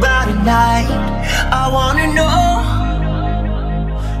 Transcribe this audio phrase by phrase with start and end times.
[0.00, 0.88] about tonight,
[1.62, 2.40] I wanna know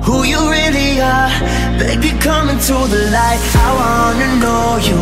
[0.04, 1.30] Who you really are.
[1.78, 3.42] Baby, come into the light.
[3.66, 5.00] I wanna know you.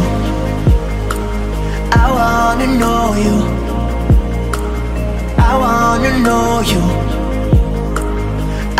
[2.02, 3.36] I wanna know you.
[5.48, 6.82] I wanna know you.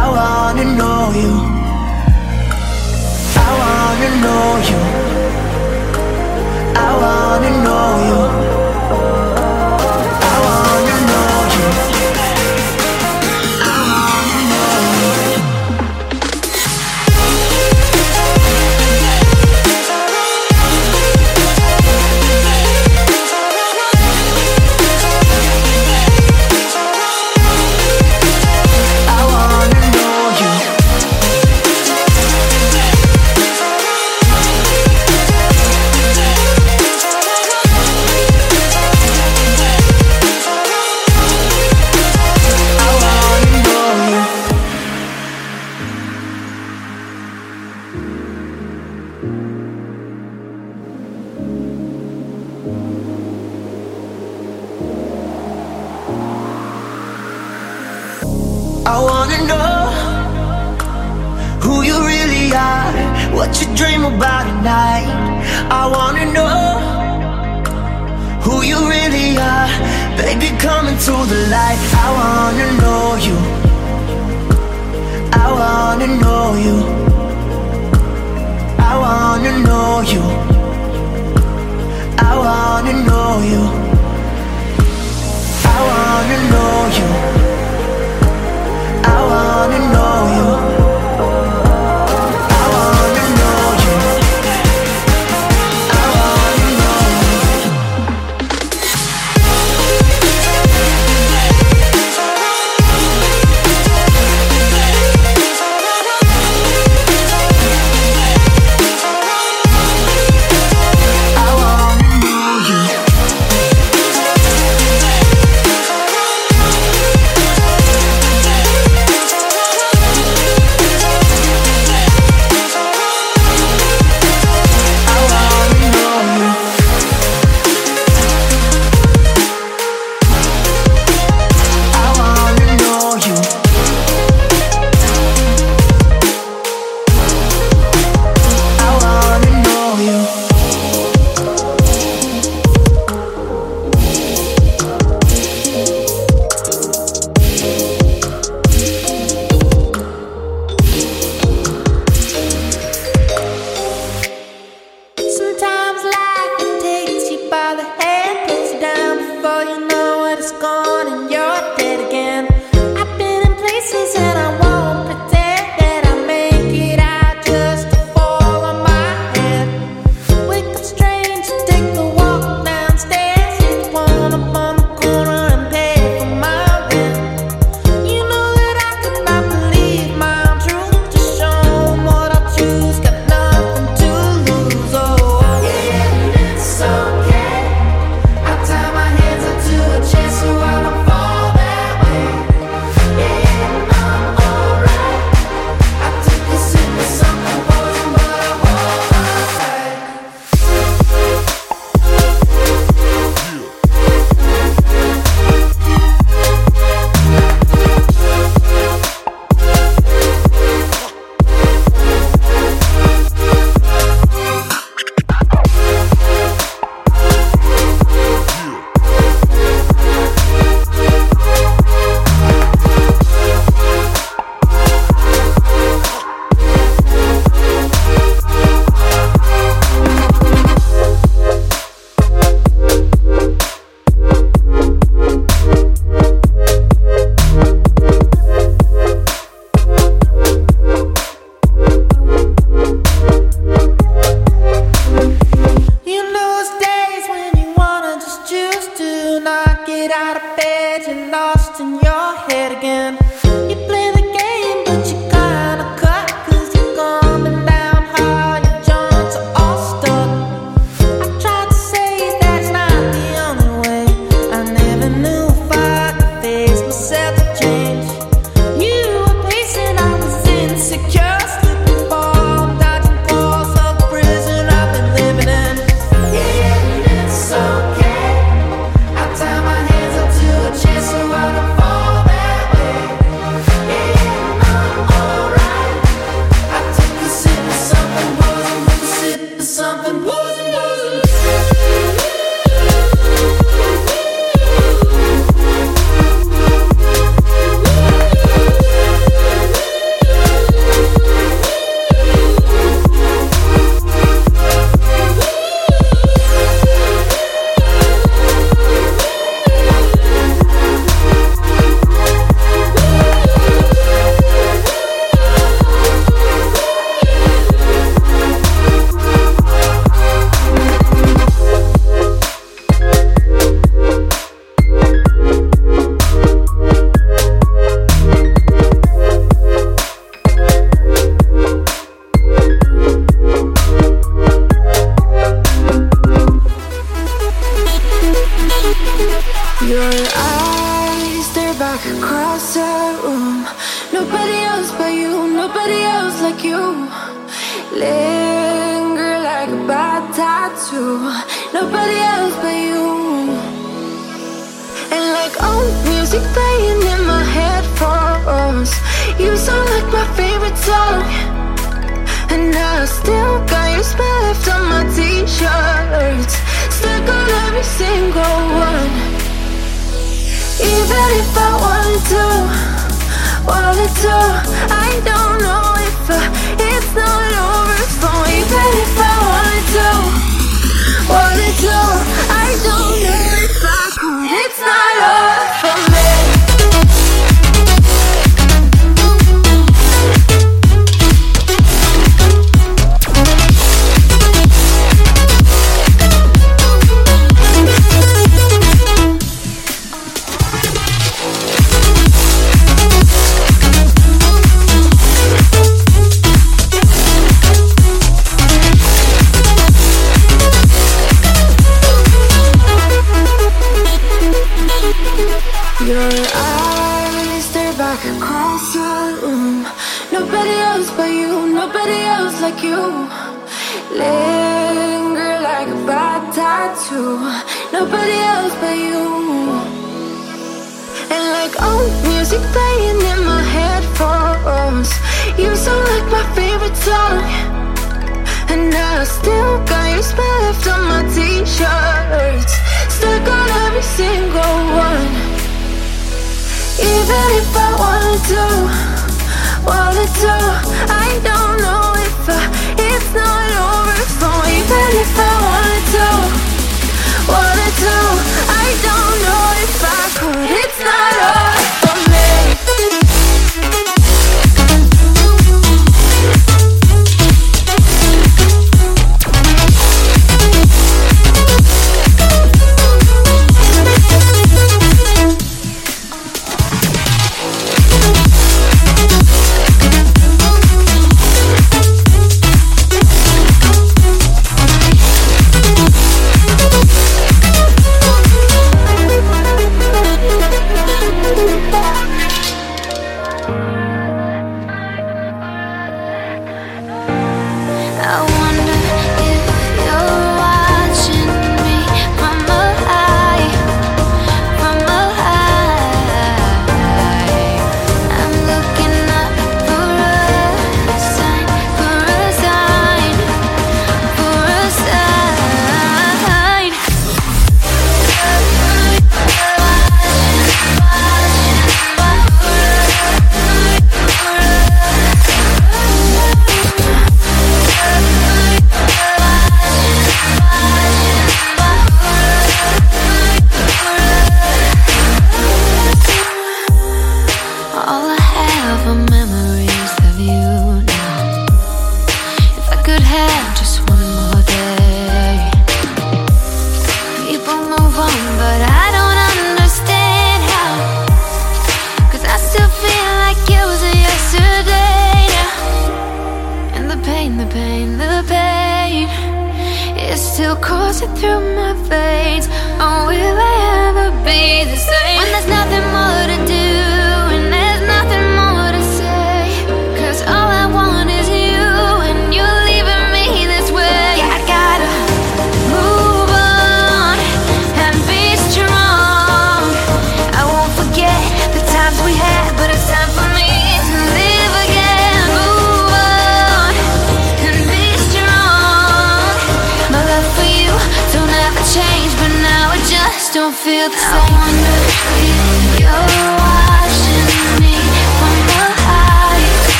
[0.00, 1.32] I wanna know you.
[3.46, 4.80] I wanna know you.
[6.86, 8.49] I wanna know you.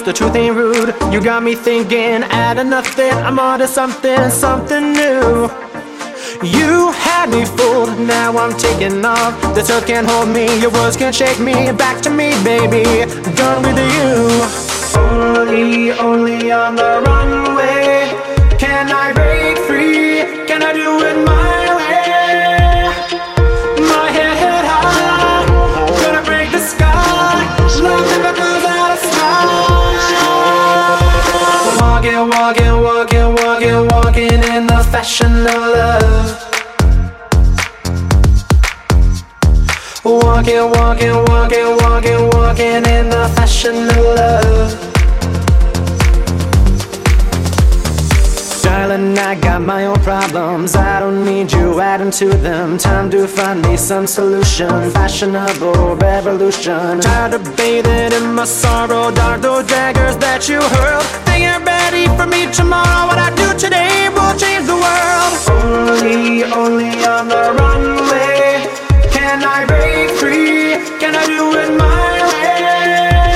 [0.00, 0.94] Cause the truth ain't rude.
[1.12, 5.50] You got me thinking, out of nothing, I'm onto something, something new.
[6.42, 9.38] You had me fooled, now I'm taking off.
[9.54, 11.52] The earth can't hold me, your words can't shake me.
[11.72, 12.82] Back to me, baby,
[13.36, 14.40] gone with you.
[14.98, 18.08] Only, only on the runway
[18.58, 20.46] can I break free.
[20.46, 21.59] Can I do it my
[35.00, 36.30] the love.
[40.04, 44.76] Walking, walking, walking, walking, walking in the fashion of love.
[48.62, 50.76] Darling, I got my own problems.
[50.76, 52.76] I don't need you adding to them.
[52.76, 54.90] Time to find me some solution.
[54.90, 57.00] Fashionable revolution.
[57.00, 59.10] Tired of bathing in my sorrow.
[59.10, 61.06] Dark those daggers that you hurled.
[61.24, 63.06] Think you're ready for me tomorrow.
[63.06, 65.32] What I do today will change the world.
[65.50, 68.68] Only, only on the runway
[69.10, 70.78] can I break free.
[71.00, 73.34] Can I do it my way?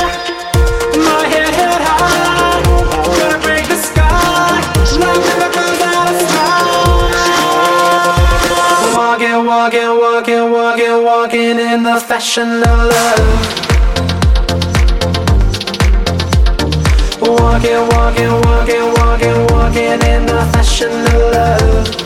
[1.08, 2.62] My head held high,
[3.18, 4.60] gonna break the sky.
[5.00, 6.92] Love never comes out of style.
[8.96, 13.63] Walking, walking, walking, walking, walking in the fashion of love.
[17.54, 22.03] Walking, walking, walking, walking, walking in the fashion of love.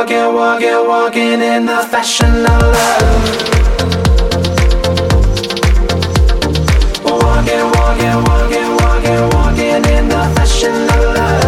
[0.00, 3.50] Walking, walking, walking, in the fashion of love.
[7.04, 11.39] Walking, walking, walking, walking, walking in the fashion of love.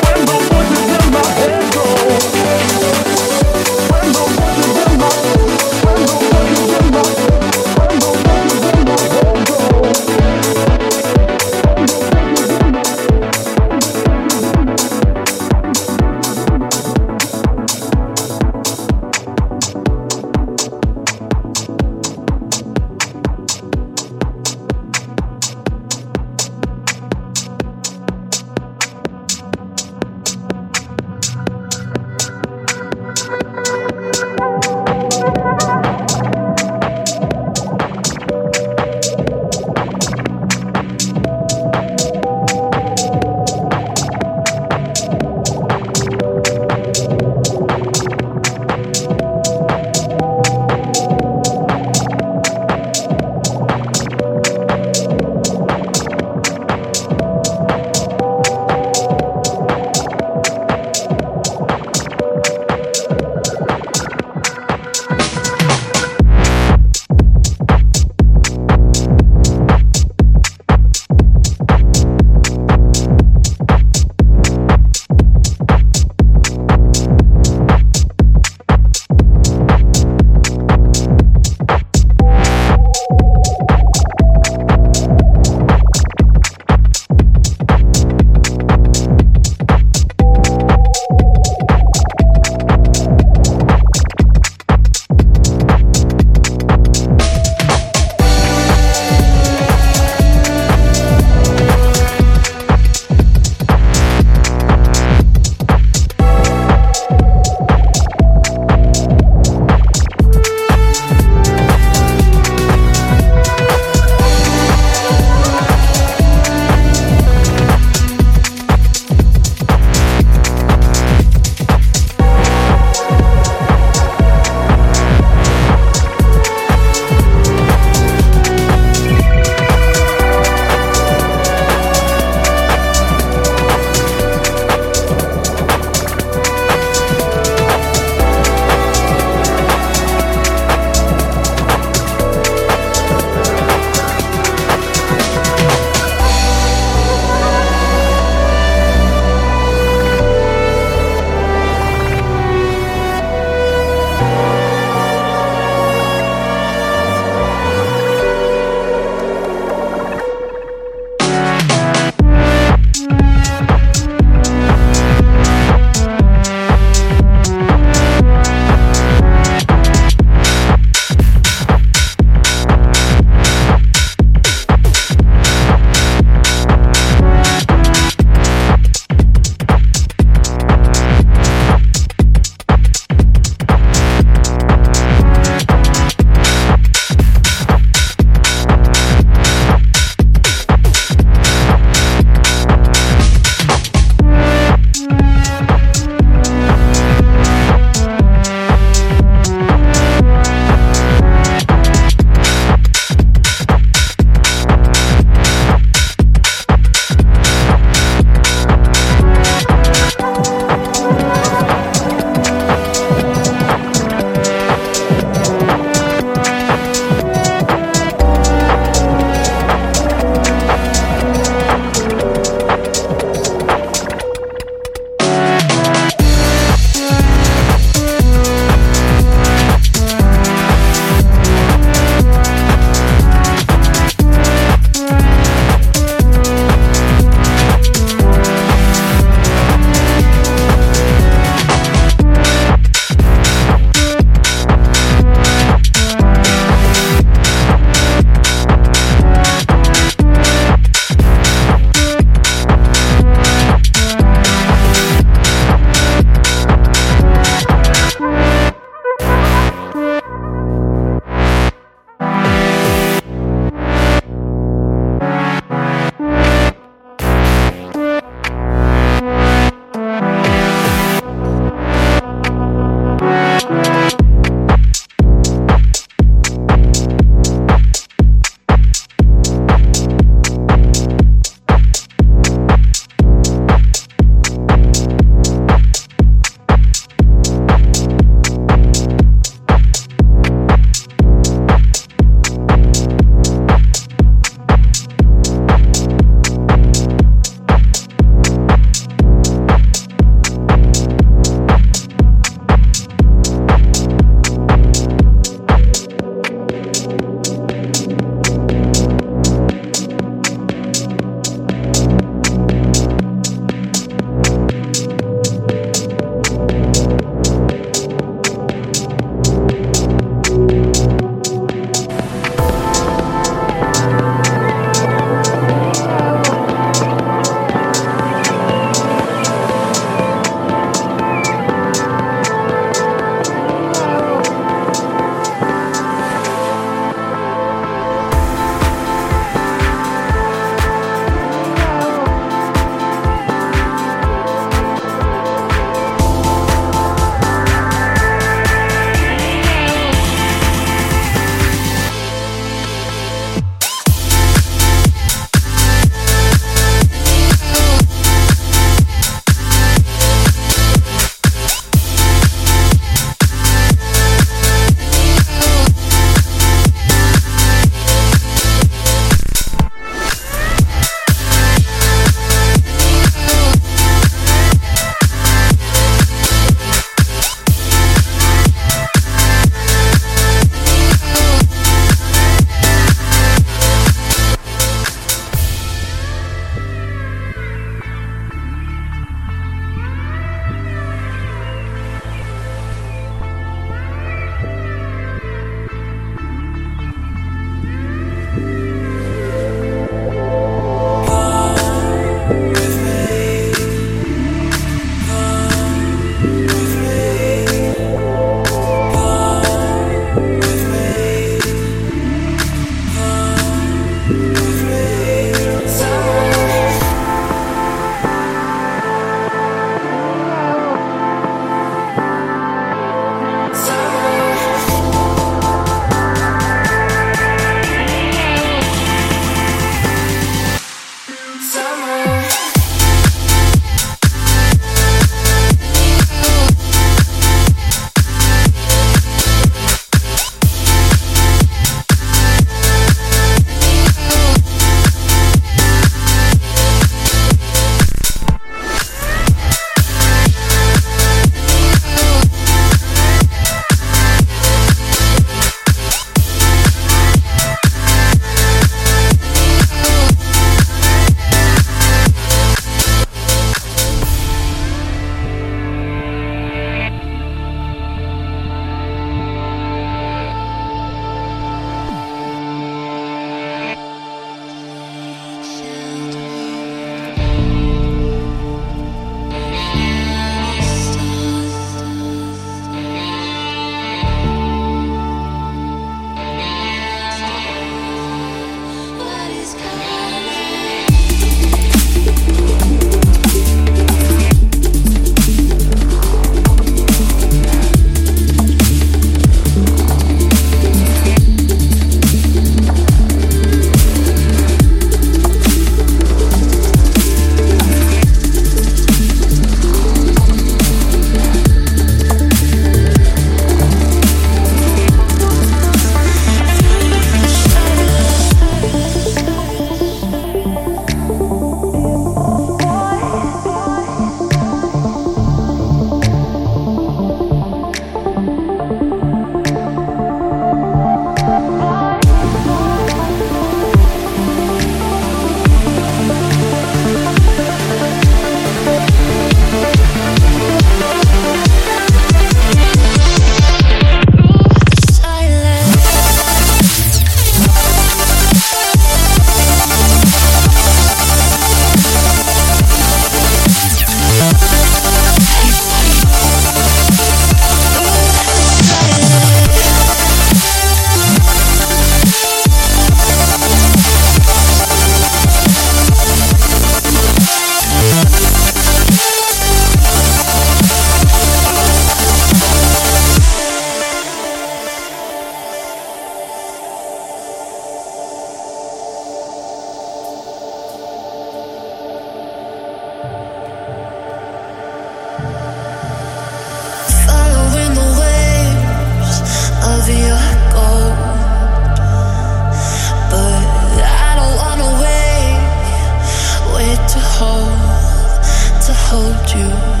[599.11, 600.00] hold you.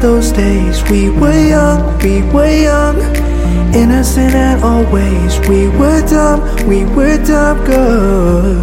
[0.00, 0.82] those days.
[0.90, 2.96] We were young, we were young,
[3.74, 5.38] innocent and always.
[5.48, 8.58] We were dumb, we were dumb good.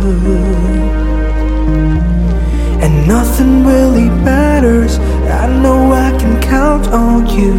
[2.83, 4.97] And nothing really matters.
[5.27, 7.53] I know I can count on you.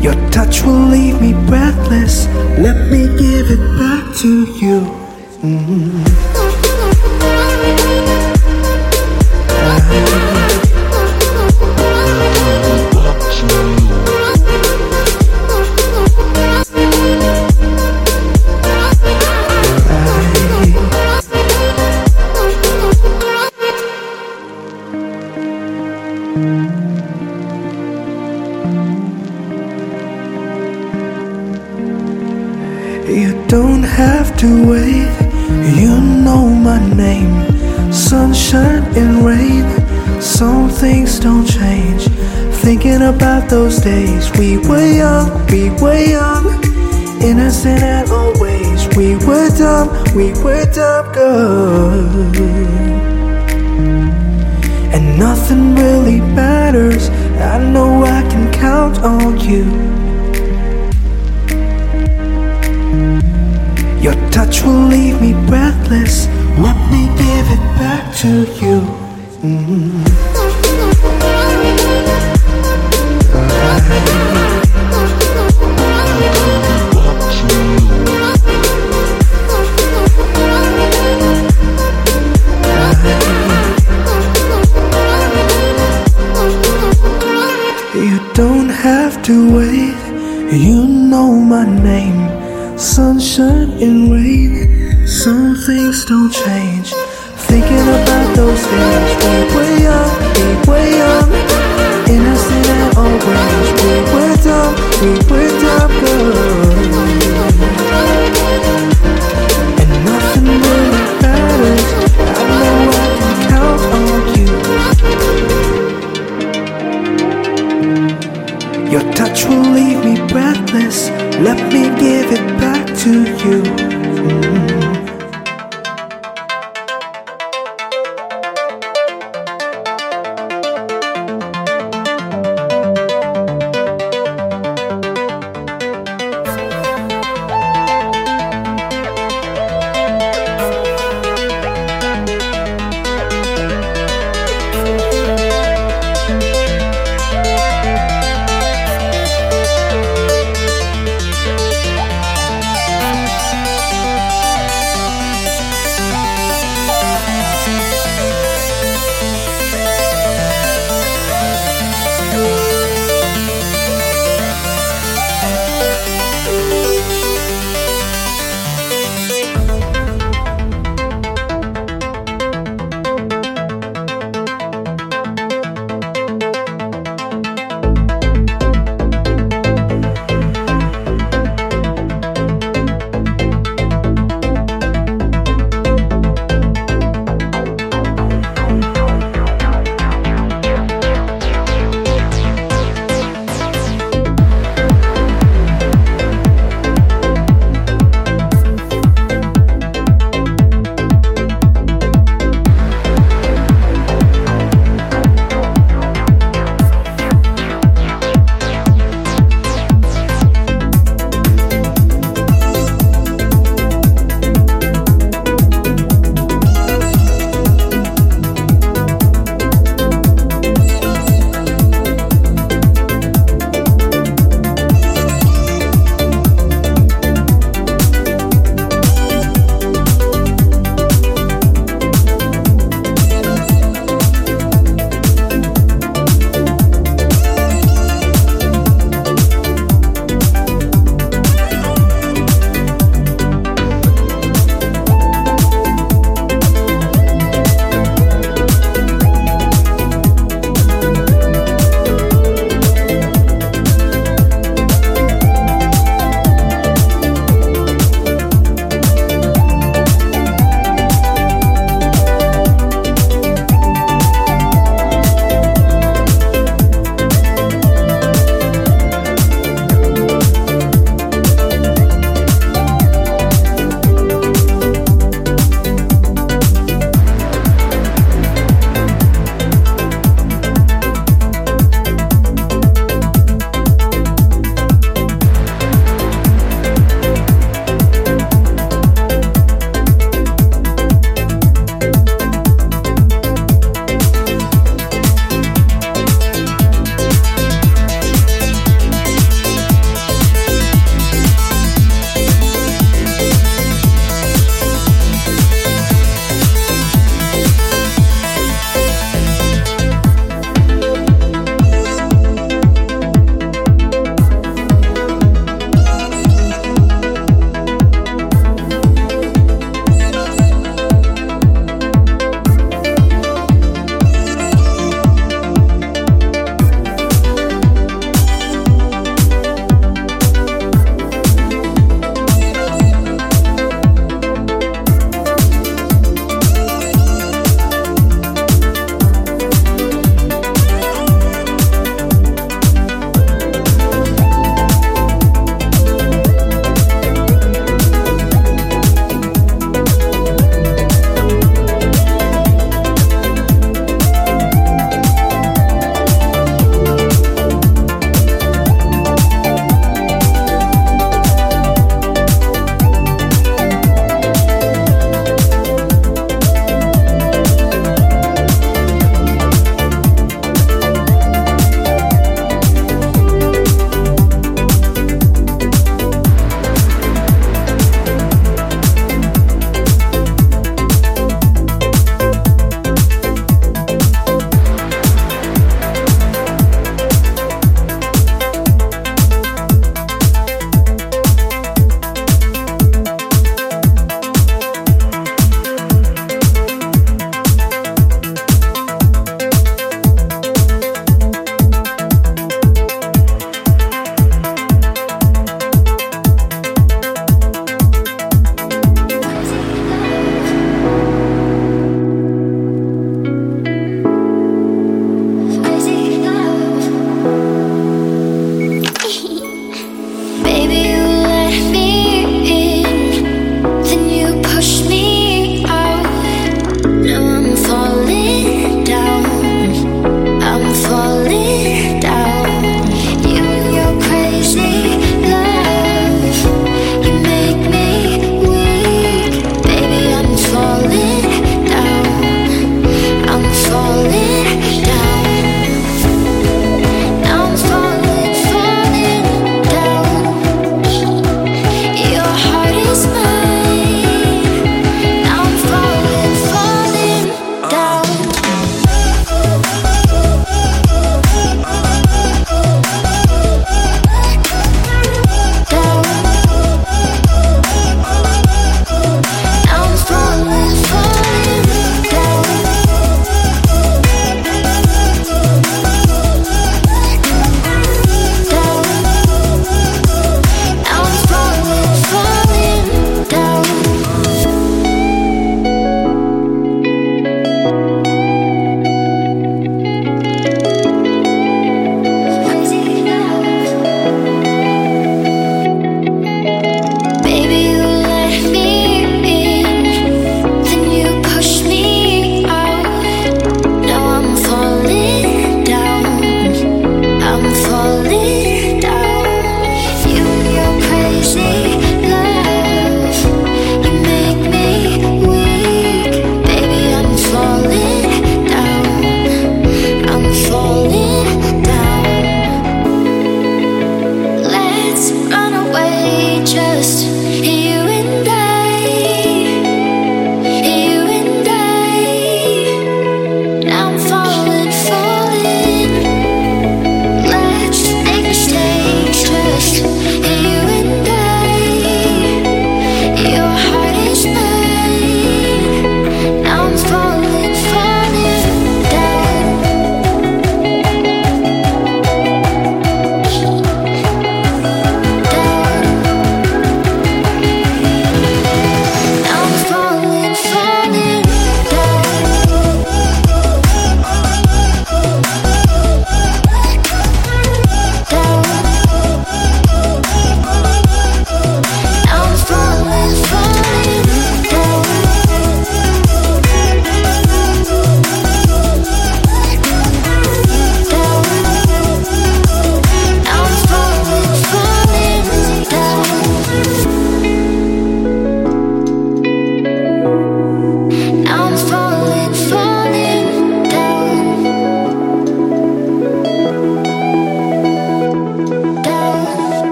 [0.00, 2.26] Your touch will leave me breathless.
[2.58, 4.28] Let me give it back to
[4.60, 4.78] you.
[5.42, 6.35] Mm -hmm.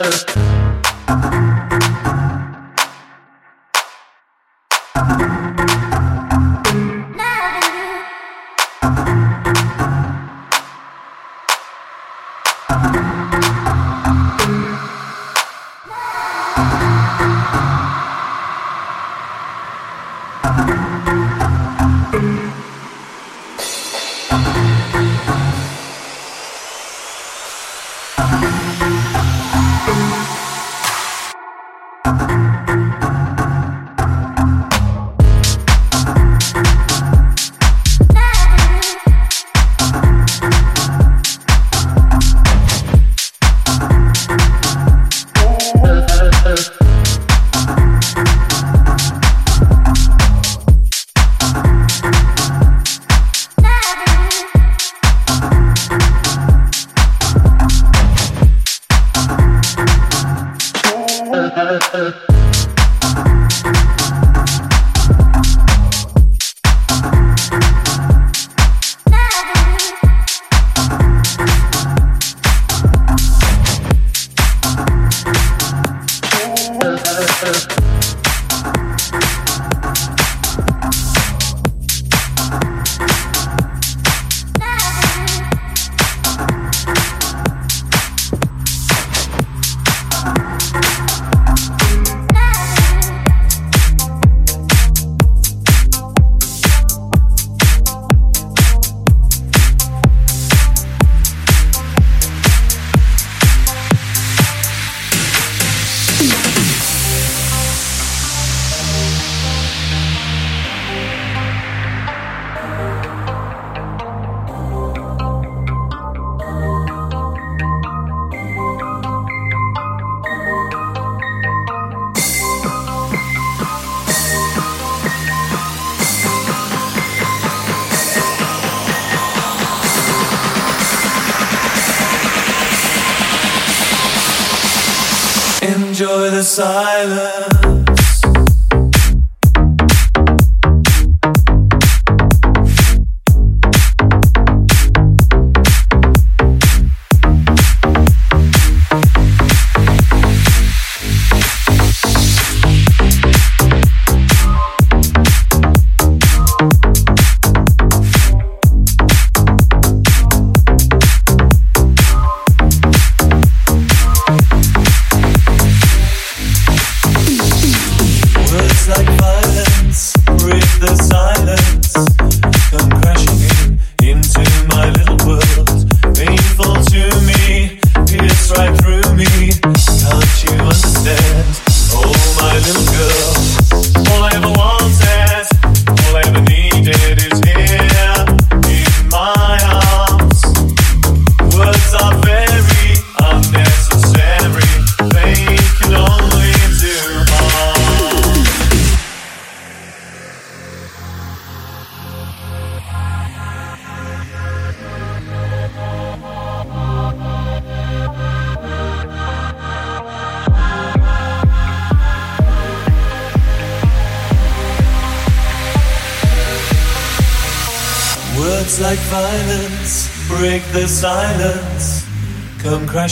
[0.00, 0.57] matter.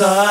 [0.00, 0.29] Side.